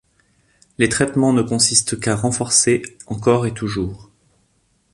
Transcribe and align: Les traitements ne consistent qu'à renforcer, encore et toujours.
Les 0.79 0.89
traitements 0.89 1.31
ne 1.31 1.43
consistent 1.43 1.99
qu'à 1.99 2.15
renforcer, 2.15 2.81
encore 3.07 3.45
et 3.45 3.53
toujours. 3.53 4.09